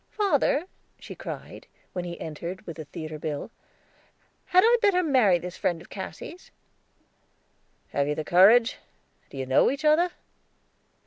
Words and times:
"Father," 0.09 0.65
she 0.97 1.13
cried, 1.13 1.67
as 1.95 2.03
he 2.03 2.19
entered 2.19 2.65
with 2.65 2.79
a 2.79 2.85
theater 2.85 3.19
bill, 3.19 3.51
"had 4.45 4.63
I 4.65 4.77
better 4.81 5.03
marry 5.03 5.37
this 5.37 5.57
friend 5.57 5.79
of 5.79 5.91
Cassy's?" 5.91 6.49
"Have 7.89 8.07
you 8.07 8.15
the 8.15 8.23
courage? 8.25 8.79
Do 9.29 9.37
you 9.37 9.45
know 9.45 9.69
each 9.69 9.85
other?" 9.85 10.09